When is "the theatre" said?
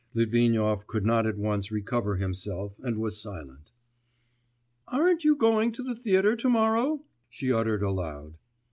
5.83-6.35